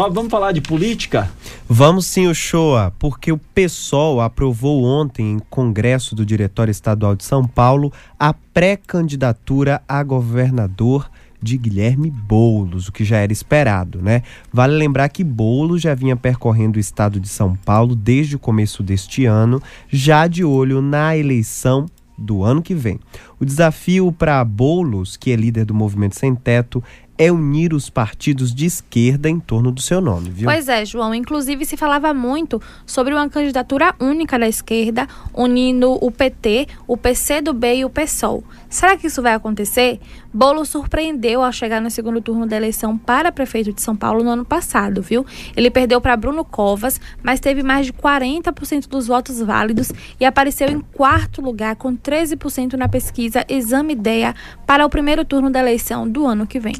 [0.00, 1.28] Vamos falar de política?
[1.68, 7.24] Vamos sim, o Shoa, porque o PSOL aprovou ontem em Congresso do Diretório Estadual de
[7.24, 11.10] São Paulo a pré-candidatura a governador
[11.42, 14.22] de Guilherme Boulos, o que já era esperado, né?
[14.52, 18.84] Vale lembrar que Boulos já vinha percorrendo o estado de São Paulo desde o começo
[18.84, 21.86] deste ano, já de olho na eleição
[22.16, 22.98] do ano que vem.
[23.38, 26.82] O desafio para Boulos, que é líder do Movimento Sem Teto,
[27.18, 30.48] é unir os partidos de esquerda em torno do seu nome, viu?
[30.48, 31.12] Pois é, João.
[31.12, 37.78] Inclusive se falava muito sobre uma candidatura única da esquerda, unindo o PT, o PCdoB
[37.78, 38.44] e o PSOL.
[38.70, 39.98] Será que isso vai acontecer?
[40.32, 44.30] Bolo surpreendeu ao chegar no segundo turno da eleição para prefeito de São Paulo no
[44.30, 45.26] ano passado, viu?
[45.56, 49.90] Ele perdeu para Bruno Covas, mas teve mais de 40% dos votos válidos
[50.20, 55.50] e apareceu em quarto lugar com 13% na pesquisa Exame Ideia para o primeiro turno
[55.50, 56.76] da eleição do ano que vem.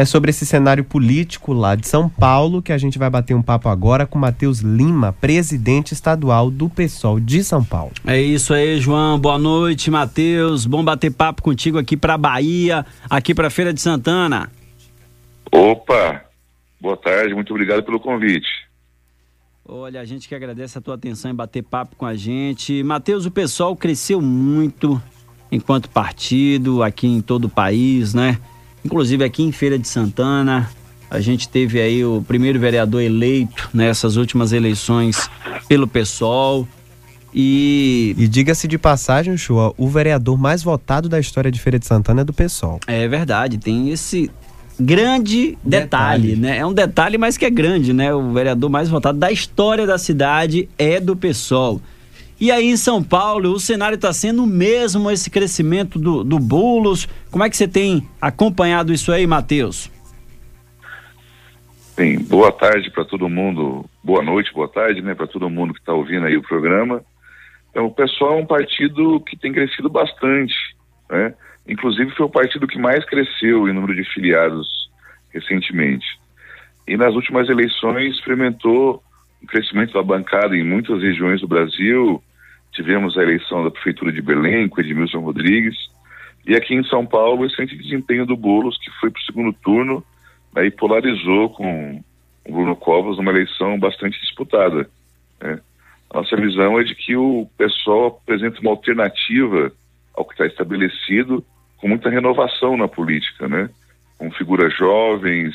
[0.00, 3.42] É sobre esse cenário político lá de São Paulo que a gente vai bater um
[3.42, 7.92] papo agora com Matheus Lima, presidente estadual do PSOL de São Paulo.
[8.06, 9.18] É isso aí, João.
[9.18, 10.64] Boa noite, Matheus.
[10.64, 14.50] Bom bater papo contigo aqui para Bahia, aqui para Feira de Santana.
[15.52, 16.24] Opa,
[16.80, 18.48] boa tarde, muito obrigado pelo convite.
[19.68, 22.82] Olha, a gente que agradece a tua atenção em bater papo com a gente.
[22.82, 24.98] Matheus, o pessoal cresceu muito
[25.52, 28.38] enquanto partido aqui em todo o país, né?
[28.84, 30.70] Inclusive aqui em Feira de Santana.
[31.10, 35.28] A gente teve aí o primeiro vereador eleito nessas últimas eleições
[35.68, 36.68] pelo PSOL.
[37.34, 41.86] E, e diga-se de passagem, Chua, o vereador mais votado da história de Feira de
[41.86, 42.80] Santana é do PSOL.
[42.86, 44.30] É verdade, tem esse
[44.78, 46.58] grande detalhe, detalhe, né?
[46.58, 48.12] É um detalhe, mas que é grande, né?
[48.14, 51.80] O vereador mais votado da história da cidade é do PSOL.
[52.40, 56.38] E aí em São Paulo, o cenário está sendo o mesmo, esse crescimento do, do
[56.38, 57.06] Bulos.
[57.30, 59.90] Como é que você tem acompanhado isso aí, Matheus?
[61.94, 65.80] Bem, boa tarde para todo mundo, boa noite, boa tarde, né, para todo mundo que
[65.80, 67.04] está ouvindo aí o programa.
[67.70, 70.54] Então, o pessoal é um partido que tem crescido bastante,
[71.10, 71.34] né?
[71.68, 74.66] Inclusive foi o partido que mais cresceu em número de filiados
[75.28, 76.06] recentemente.
[76.88, 79.02] E nas últimas eleições experimentou
[79.42, 82.22] um crescimento da bancada em muitas regiões do Brasil,
[82.72, 85.76] tivemos a eleição da Prefeitura de Belém com Edmilson Rodrigues,
[86.46, 89.52] e aqui em São Paulo, o excelente desempenho do Boulos, que foi para o segundo
[89.52, 90.04] turno
[90.54, 92.02] né, e polarizou com
[92.46, 94.88] o Bruno Covas numa eleição bastante disputada.
[95.40, 95.60] Né.
[96.12, 99.70] Nossa visão é de que o pessoal apresenta uma alternativa
[100.14, 101.44] ao que está estabelecido,
[101.76, 103.70] com muita renovação na política, né?
[104.18, 105.54] com figuras jovens,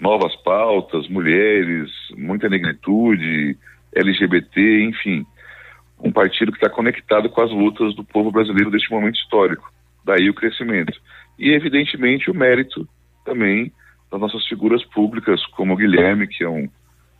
[0.00, 3.56] novas pautas, mulheres, muita negritude,
[3.94, 5.24] LGBT, enfim
[6.00, 9.72] um partido que está conectado com as lutas do povo brasileiro deste momento histórico.
[10.04, 10.98] Daí o crescimento.
[11.38, 12.88] E, evidentemente, o mérito
[13.24, 13.72] também
[14.10, 16.68] das nossas figuras públicas, como o Guilherme, que é um,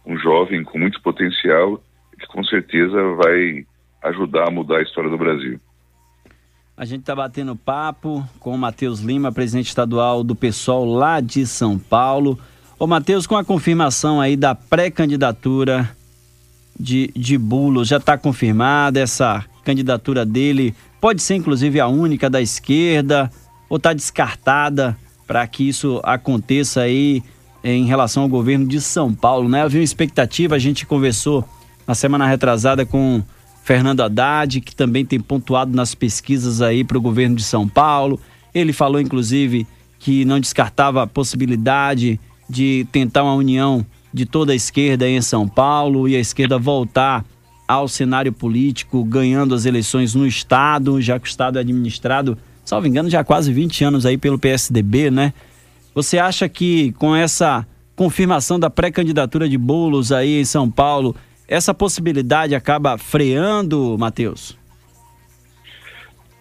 [0.06, 1.82] um jovem com muito potencial,
[2.18, 3.66] que com certeza vai
[4.04, 5.60] ajudar a mudar a história do Brasil.
[6.76, 11.44] A gente está batendo papo com o Matheus Lima, presidente estadual do PSOL lá de
[11.46, 12.38] São Paulo.
[12.78, 15.90] Ô, Matheus, com a confirmação aí da pré-candidatura
[16.78, 20.74] de, de Bulo já está confirmada essa candidatura dele?
[21.00, 23.30] Pode ser inclusive a única da esquerda
[23.68, 24.96] ou está descartada
[25.26, 27.22] para que isso aconteça aí
[27.62, 29.62] em relação ao governo de São Paulo, né?
[29.62, 31.46] Havia uma expectativa, a gente conversou
[31.86, 33.22] na semana retrasada com
[33.62, 38.18] Fernando Haddad, que também tem pontuado nas pesquisas aí para o governo de São Paulo.
[38.54, 39.66] Ele falou, inclusive,
[39.98, 42.18] que não descartava a possibilidade
[42.48, 47.24] de tentar uma união de toda a esquerda em São Paulo e a esquerda voltar
[47.66, 52.86] ao cenário político, ganhando as eleições no Estado, já que o Estado é administrado, salvo
[52.86, 55.34] engano, já há quase 20 anos aí pelo PSDB, né?
[55.94, 61.14] Você acha que com essa confirmação da pré-candidatura de Bolos aí em São Paulo,
[61.46, 64.56] essa possibilidade acaba freando, Matheus?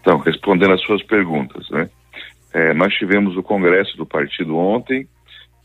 [0.02, 1.90] Então, respondendo às suas perguntas, né?
[2.54, 5.08] É, nós tivemos o congresso do partido ontem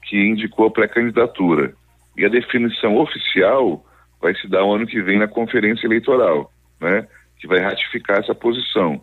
[0.03, 1.75] que indicou a pré-candidatura.
[2.16, 3.84] E a definição oficial
[4.20, 7.06] vai se dar o ano que vem na conferência eleitoral, né?
[7.38, 9.00] Que vai ratificar essa posição.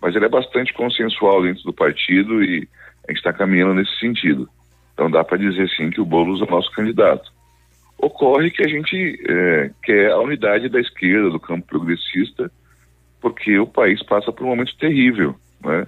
[0.00, 2.68] Mas ela é bastante consensual dentro do partido e
[3.06, 4.48] a gente está caminhando nesse sentido.
[4.92, 7.32] Então dá para dizer sim que o Boulos é o nosso candidato.
[7.96, 12.50] Ocorre que a gente é, quer a unidade da esquerda, do campo progressista,
[13.20, 15.34] porque o país passa por um momento terrível,
[15.64, 15.86] né?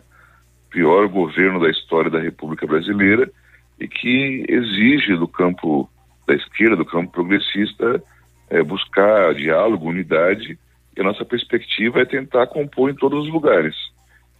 [0.70, 3.30] Pior governo da história da República Brasileira
[3.78, 5.88] e que exige do campo
[6.30, 8.02] da esquerda, do campo progressista,
[8.48, 10.58] é, buscar diálogo, unidade,
[10.96, 13.74] e a nossa perspectiva é tentar compor em todos os lugares,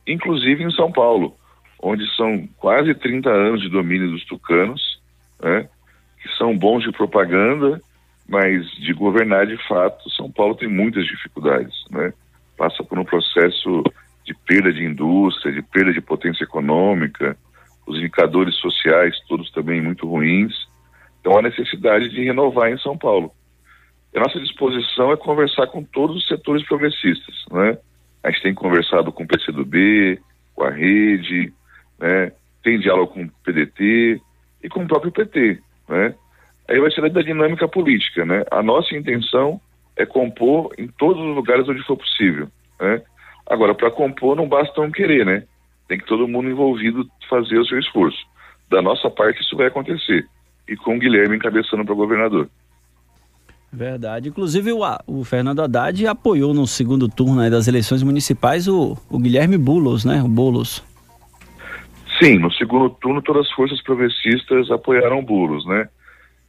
[0.07, 1.37] inclusive em São Paulo,
[1.83, 5.01] onde são quase 30 anos de domínio dos tucanos,
[5.43, 5.69] né?
[6.37, 7.81] são bons de propaganda,
[8.29, 12.13] mas de governar de fato, São Paulo tem muitas dificuldades, né?
[12.57, 13.83] Passa por um processo
[14.25, 17.37] de perda de indústria, de perda de potência econômica,
[17.87, 20.70] os indicadores sociais todos também muito ruins.
[21.21, 23.33] Então há necessidade de renovar em São Paulo.
[24.13, 27.79] E a nossa disposição é conversar com todos os setores progressistas, né?
[28.23, 30.19] A gente tem conversado com o PCdoB,
[30.55, 31.53] com a rede,
[31.99, 32.33] né?
[32.63, 34.21] Tem diálogo com o PDT
[34.63, 35.59] e com o próprio PT,
[35.89, 36.15] né?
[36.69, 38.45] Aí vai ser da dinâmica política, né?
[38.51, 39.61] A nossa intenção
[39.97, 42.49] é compor em todos os lugares onde for possível,
[42.81, 43.03] né?
[43.47, 45.45] Agora, para compor não basta um querer, né?
[45.89, 48.19] Tem que todo mundo envolvido fazer o seu esforço.
[48.71, 50.25] Da nossa parte isso vai acontecer.
[50.71, 52.49] E com o Guilherme encabeçando para governador.
[53.73, 54.29] Verdade.
[54.29, 59.59] Inclusive, o, o, Fernando Haddad apoiou no segundo turno das eleições municipais o, o Guilherme
[59.59, 60.23] Boulos, né?
[60.23, 60.83] O Boulos.
[62.21, 65.89] Sim, no segundo turno todas as forças progressistas apoiaram Boulos, né?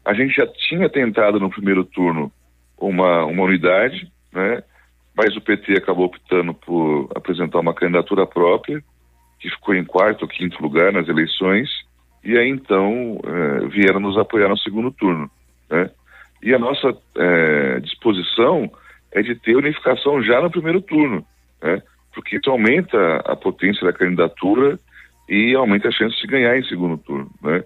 [0.03, 2.31] A gente já tinha tentado no primeiro turno
[2.77, 4.63] uma, uma unidade, né?
[5.15, 8.83] Mas o PT acabou optando por apresentar uma candidatura própria,
[9.39, 11.69] que ficou em quarto ou quinto lugar nas eleições,
[12.23, 15.29] e aí então eh, vieram nos apoiar no segundo turno,
[15.69, 15.89] né?
[16.43, 18.69] E a nossa é, disposição
[19.11, 21.23] é de ter unificação já no primeiro turno,
[21.61, 21.81] né?
[22.13, 24.79] porque isso aumenta a potência da candidatura
[25.29, 27.29] e aumenta a chance de ganhar em segundo turno.
[27.41, 27.63] Né?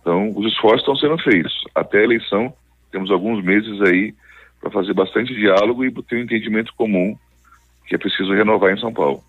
[0.00, 1.52] Então, os esforços estão sendo feitos.
[1.74, 2.52] Até a eleição,
[2.90, 4.14] temos alguns meses aí
[4.60, 7.16] para fazer bastante diálogo e ter um entendimento comum
[7.86, 9.22] que é preciso renovar em São Paulo.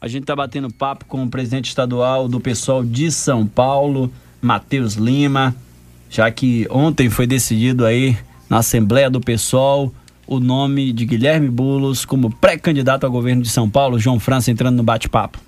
[0.00, 4.10] A gente está batendo papo com o presidente estadual do pessoal de São Paulo,
[4.40, 5.54] Matheus Lima
[6.10, 8.18] já que ontem foi decidido aí
[8.48, 9.94] na Assembleia do PSOL
[10.26, 13.98] o nome de Guilherme Boulos como pré-candidato ao governo de São Paulo.
[13.98, 15.38] João França entrando no bate-papo.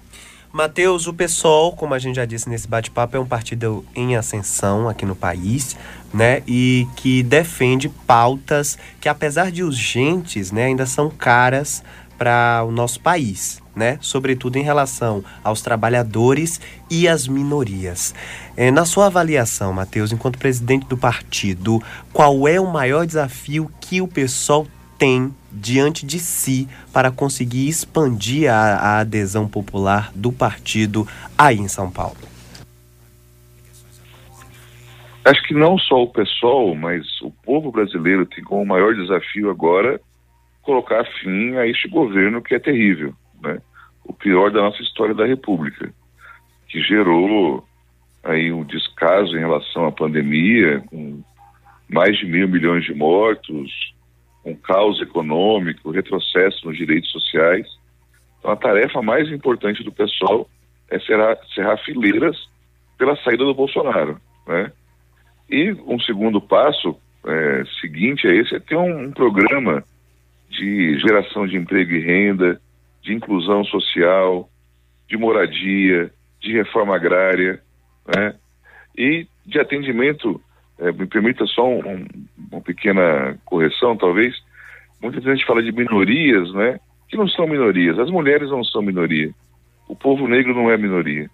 [0.53, 4.89] Matheus, o PSOL, como a gente já disse nesse bate-papo, é um partido em ascensão
[4.89, 5.77] aqui no país,
[6.13, 6.43] né?
[6.47, 11.83] E que defende pautas que, apesar de urgentes, né, ainda são caras
[12.19, 13.99] para o nosso país né?
[14.01, 16.61] Sobretudo em relação aos trabalhadores
[16.91, 18.15] e às minorias.
[18.57, 21.83] É, na sua avaliação, Matheus, enquanto presidente do partido,
[22.13, 24.67] qual é o maior desafio que o pessoal
[24.99, 31.69] tem diante de si para conseguir expandir a, a adesão popular do partido aí em
[31.69, 32.17] São Paulo?
[35.25, 40.01] Acho que não só o pessoal, mas o povo brasileiro tem como maior desafio agora
[40.63, 43.61] colocar fim a este governo que é terrível né?
[44.05, 45.93] o pior da nossa história da República,
[46.69, 47.65] que gerou
[48.23, 51.23] aí um descaso em relação à pandemia, com
[51.89, 53.95] mais de mil milhões de mortos,
[54.45, 57.67] um caos econômico, retrocesso nos direitos sociais.
[58.39, 60.49] Então, a tarefa mais importante do pessoal
[60.91, 62.37] é cerrar, cerrar fileiras
[62.99, 64.73] pela saída do Bolsonaro, né?
[65.49, 66.97] E um segundo passo
[67.27, 69.85] é, seguinte a esse é ter um, um programa
[70.49, 72.61] de geração de emprego e renda,
[73.03, 74.49] de inclusão social,
[75.09, 76.11] de moradia,
[76.41, 77.61] de reforma agrária,
[78.07, 78.35] né?
[78.97, 80.41] E de atendimento,
[80.79, 82.07] é, me permita só um,
[82.51, 84.35] uma pequena correção, talvez.
[85.01, 86.79] Muitas vezes a gente fala de minorias, né?
[87.09, 87.99] Que não são minorias.
[87.99, 89.31] As mulheres não são minoria.
[89.89, 91.29] O povo negro não é minoria.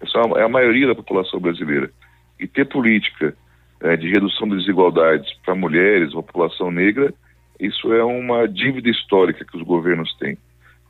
[0.00, 1.90] É, é a maioria da população brasileira.
[2.38, 3.34] E ter política
[3.80, 7.12] é, de redução de desigualdades para mulheres, população negra,
[7.58, 10.36] isso é uma dívida histórica que os governos têm.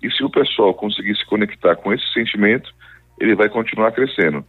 [0.05, 2.71] E se o pessoal conseguir se conectar com esse sentimento,
[3.19, 4.45] ele vai continuar crescendo.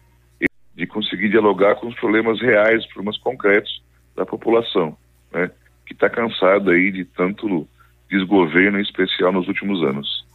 [0.76, 3.82] De conseguir dialogar com os problemas reais, os problemas concretos
[4.18, 4.98] da população,
[5.32, 5.50] né?
[5.86, 7.66] Que está cansada aí de tanto
[8.10, 10.26] desgoverno, em especial nos últimos anos.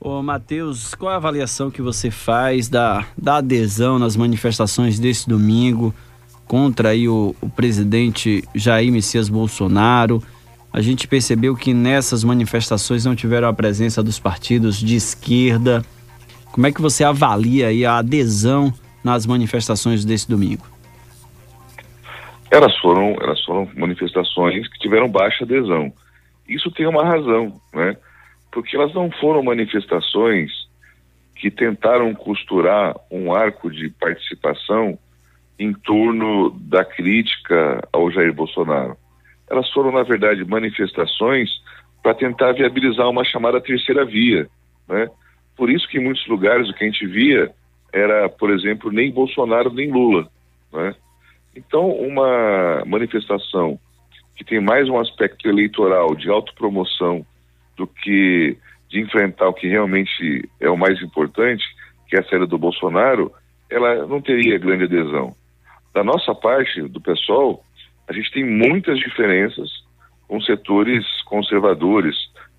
[0.00, 5.92] Ô Matheus, qual a avaliação que você faz da, da adesão nas manifestações desse domingo
[6.46, 10.22] contra aí o, o presidente Jair Messias Bolsonaro?
[10.76, 15.82] A gente percebeu que nessas manifestações não tiveram a presença dos partidos de esquerda.
[16.52, 18.70] Como é que você avalia aí a adesão
[19.02, 20.66] nas manifestações desse domingo?
[22.50, 25.90] Elas foram, elas foram manifestações que tiveram baixa adesão.
[26.46, 27.96] Isso tem uma razão, né?
[28.52, 30.50] Porque elas não foram manifestações
[31.36, 34.98] que tentaram costurar um arco de participação
[35.58, 38.94] em torno da crítica ao Jair Bolsonaro
[39.50, 41.50] elas foram, na verdade, manifestações
[42.02, 44.48] para tentar viabilizar uma chamada terceira via.
[44.88, 45.08] Né?
[45.56, 47.50] Por isso que em muitos lugares o que a gente via
[47.92, 50.28] era, por exemplo, nem Bolsonaro nem Lula.
[50.72, 50.94] Né?
[51.54, 53.78] Então, uma manifestação
[54.36, 57.24] que tem mais um aspecto eleitoral de autopromoção
[57.76, 58.56] do que
[58.88, 61.64] de enfrentar o que realmente é o mais importante,
[62.08, 63.32] que é a saída do Bolsonaro,
[63.68, 65.34] ela não teria grande adesão.
[65.92, 67.64] Da nossa parte, do pessoal,
[68.08, 69.68] a gente tem muitas diferenças
[70.28, 72.16] com setores conservadores,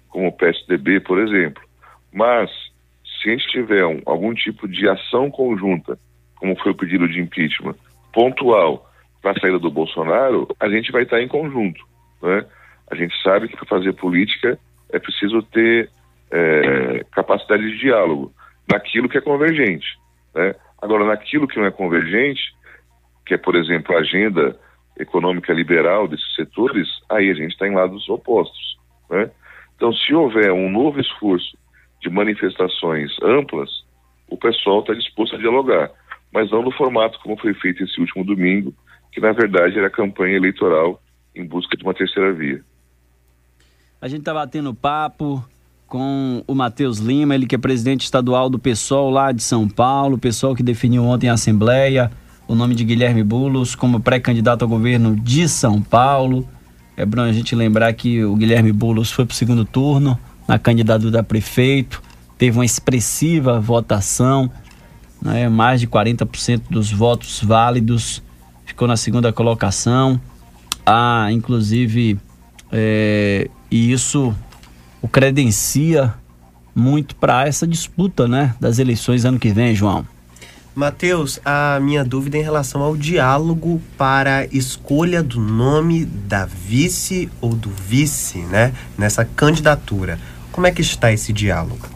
[0.10, 1.62] como o PSDB, por exemplo.
[2.14, 2.50] Mas,
[3.04, 5.98] se a gente tiver um, algum tipo de ação conjunta,
[6.36, 7.76] como foi o pedido de impeachment,
[8.14, 8.90] pontual,
[9.22, 11.84] para a saída do Bolsonaro, a gente vai estar em conjunto.
[12.22, 12.46] Né?
[12.90, 14.58] A gente sabe que para fazer política
[14.90, 15.90] é preciso ter
[16.32, 18.34] é, capacidade de diálogo
[18.70, 19.86] naquilo que é convergente.
[20.34, 20.56] Né?
[20.82, 22.42] Agora, naquilo que não é convergente,
[23.26, 24.58] que é, por exemplo, a agenda
[25.00, 28.78] econômica liberal desses setores, aí a gente está em lados opostos.
[29.10, 29.30] Né?
[29.76, 31.58] Então, se houver um novo esforço
[32.02, 33.70] de manifestações amplas,
[34.28, 35.92] o pessoal está disposto a dialogar,
[36.34, 38.74] mas não no formato como foi feito esse último domingo,
[39.12, 41.02] que na verdade era campanha eleitoral
[41.36, 42.62] em busca de uma terceira via.
[44.02, 45.44] A gente está batendo papo
[45.88, 50.16] com o Matheus Lima, ele que é presidente estadual do PSOL lá de São Paulo,
[50.16, 52.12] o pessoal que definiu ontem a Assembleia
[52.48, 56.48] o nome de Guilherme Boulos como pré-candidato ao governo de São Paulo.
[56.96, 60.58] É bom a gente lembrar que o Guilherme Boulos foi para o segundo turno na
[60.58, 62.02] candidatura a prefeito,
[62.38, 64.50] teve uma expressiva votação,
[65.22, 68.24] né, mais de 40% dos votos válidos,
[68.66, 70.20] ficou na segunda colocação.
[70.86, 72.18] Ah, inclusive,
[72.72, 74.34] é, e isso
[75.02, 76.14] o credencia
[76.74, 80.06] muito para essa disputa né, das eleições ano que vem, João.
[80.78, 87.56] Matheus, a minha dúvida em relação ao diálogo para escolha do nome da vice ou
[87.56, 90.20] do vice, né, nessa candidatura.
[90.52, 91.88] Como é que está esse diálogo?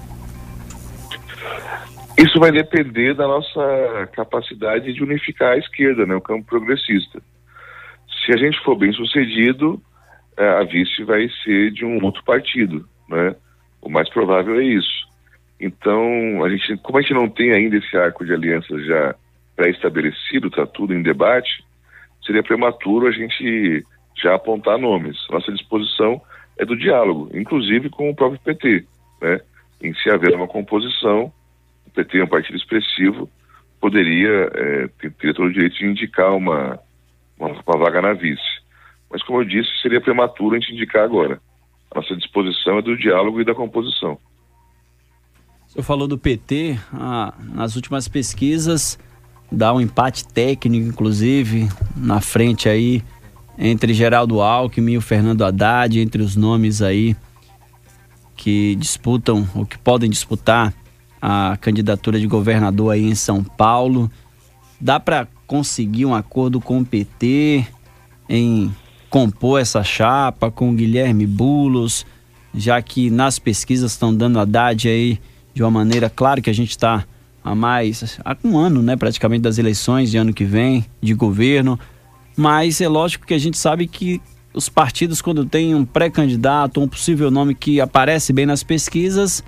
[2.18, 7.22] Isso vai depender da nossa capacidade de unificar a esquerda, né, o campo progressista.
[8.26, 9.80] Se a gente for bem sucedido,
[10.36, 13.36] é, a vice vai ser de um outro partido, né?
[13.80, 15.11] O mais provável é isso.
[15.62, 19.14] Então, a gente, como a gente não tem ainda esse arco de alianças já
[19.56, 21.64] pré-estabelecido, está tudo em debate,
[22.26, 25.18] seria prematuro a gente já apontar nomes.
[25.30, 26.20] Nossa disposição
[26.58, 28.86] é do diálogo, inclusive com o próprio PT,
[29.22, 29.40] né?
[29.84, 31.32] Em se haver uma composição,
[31.86, 33.30] o PT é um partido expressivo,
[33.80, 34.88] poderia é,
[35.20, 36.80] ter, todo o direito de indicar uma,
[37.38, 38.62] uma, uma vaga na vice.
[39.12, 41.40] Mas, como eu disse, seria prematuro a gente indicar agora.
[41.94, 44.18] Nossa disposição é do diálogo e da composição.
[45.72, 49.00] O senhor falou do PT, ah, nas últimas pesquisas
[49.50, 53.02] dá um empate técnico, inclusive, na frente aí
[53.58, 57.16] entre Geraldo Alckmin e o Fernando Haddad, entre os nomes aí
[58.36, 60.74] que disputam ou que podem disputar
[61.22, 64.12] a candidatura de governador aí em São Paulo.
[64.78, 67.66] Dá para conseguir um acordo com o PT
[68.28, 68.76] em
[69.10, 72.06] compor essa chapa com o Guilherme Bulos,
[72.54, 75.18] já que nas pesquisas estão dando Haddad aí
[75.54, 77.06] de uma maneira, claro que a gente está
[77.44, 81.80] há mais, há um ano, né, praticamente das eleições de ano que vem, de governo,
[82.36, 84.22] mas é lógico que a gente sabe que
[84.54, 89.44] os partidos, quando tem um pré-candidato, um possível nome que aparece bem nas pesquisas,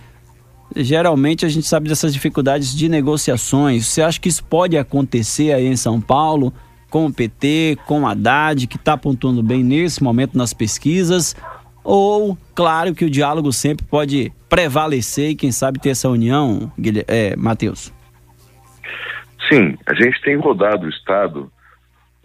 [0.76, 3.86] geralmente a gente sabe dessas dificuldades de negociações.
[3.86, 6.54] Você acha que isso pode acontecer aí em São Paulo,
[6.90, 11.36] com o PT, com a Haddad, que está pontuando bem nesse momento nas pesquisas?
[11.84, 16.72] Ou, claro que o diálogo sempre pode prevalecer e quem sabe ter essa união,
[17.08, 17.92] é, Matheus?
[19.50, 21.52] Sim, a gente tem rodado o Estado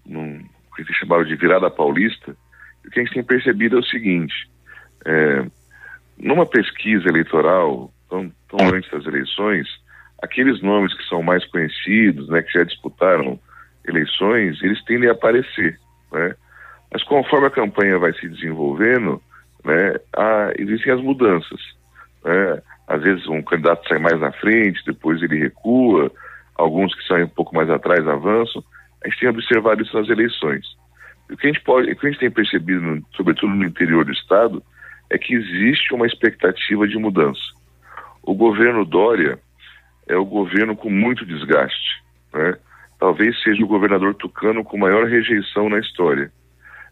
[0.04, 0.44] num
[0.76, 2.36] que se chamaram de virada paulista,
[2.84, 4.34] e o que a gente tem percebido é o seguinte,
[5.06, 5.46] é,
[6.18, 9.66] numa pesquisa eleitoral, tão, tão antes das eleições,
[10.22, 13.40] aqueles nomes que são mais conhecidos, né, que já disputaram
[13.86, 15.80] eleições, eles tendem a aparecer,
[16.12, 16.36] né?
[16.92, 19.20] Mas conforme a campanha vai se desenvolvendo,
[19.64, 21.77] né, há, existem as mudanças.
[22.24, 22.62] Né?
[22.86, 26.10] Às vezes um candidato sai mais na frente, depois ele recua,
[26.54, 28.62] alguns que saem um pouco mais atrás avançam.
[29.04, 30.66] A gente tem observado isso nas eleições.
[31.30, 34.12] o que a gente, pode, o que a gente tem percebido, sobretudo no interior do
[34.12, 34.62] Estado,
[35.10, 37.40] é que existe uma expectativa de mudança.
[38.22, 39.38] O governo Dória
[40.06, 42.02] é o governo com muito desgaste.
[42.32, 42.56] Né?
[42.98, 46.30] Talvez seja o governador tucano com maior rejeição na história.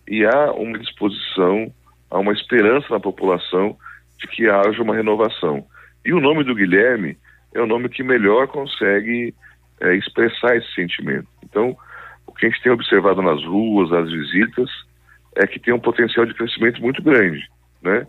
[0.07, 1.73] E há uma disposição
[2.11, 3.77] há uma esperança na população
[4.19, 5.65] de que haja uma renovação.
[6.05, 7.17] E o nome do Guilherme
[7.55, 9.35] é o nome que melhor consegue
[9.81, 11.27] é, expressar esse sentimento.
[11.45, 11.77] Então,
[12.27, 14.71] o que a gente tem observado nas ruas, nas visitas,
[15.35, 17.49] é que tem um potencial de crescimento muito grande,
[17.83, 18.07] né?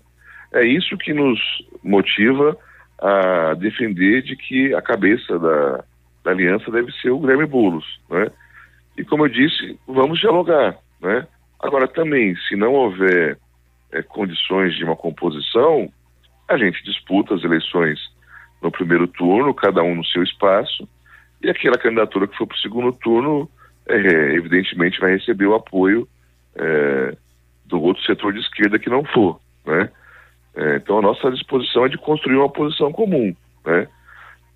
[0.54, 1.40] É isso que nos
[1.84, 2.58] motiva
[3.00, 5.84] a defender de que a cabeça da,
[6.24, 8.32] da aliança deve ser o Guilherme Boulos, né?
[8.98, 11.28] E como eu disse, vamos dialogar, né?
[11.60, 13.38] Agora também, se não houver
[13.92, 15.92] é, condições de uma composição,
[16.48, 18.00] a gente disputa as eleições
[18.62, 20.88] no primeiro turno, cada um no seu espaço,
[21.42, 23.50] e aquela candidatura que for para o segundo turno
[23.88, 26.08] é, evidentemente vai receber o apoio
[26.56, 27.16] é,
[27.66, 29.90] do outro setor de esquerda que não for, né?
[30.56, 33.36] É, então a nossa disposição é de construir uma posição comum,
[33.66, 33.88] né?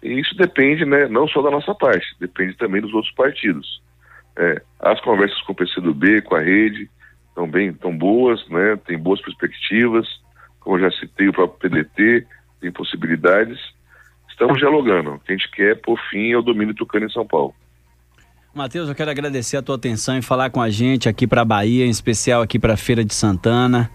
[0.02, 3.82] E isso depende, né, não só da nossa parte, depende também dos outros partidos.
[4.36, 6.90] É, as conversas com o PCdoB, com a rede,
[7.48, 8.78] bem, estão boas, né?
[8.86, 10.21] Tem boas perspectivas.
[10.62, 12.26] Como já citei, o próprio PDT
[12.62, 13.60] tem possibilidades.
[14.30, 15.16] Estamos dialogando.
[15.16, 17.54] O que a gente quer por fim ao domínio tucano em São Paulo.
[18.54, 21.46] Matheus, eu quero agradecer a tua atenção em falar com a gente aqui para a
[21.46, 23.90] Bahia, em especial aqui para a Feira de Santana,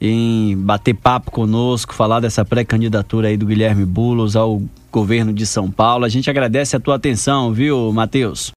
[0.00, 5.70] em bater papo conosco, falar dessa pré-candidatura aí do Guilherme Bulos ao governo de São
[5.70, 6.06] Paulo.
[6.06, 8.50] A gente agradece a tua atenção, viu, Matheus?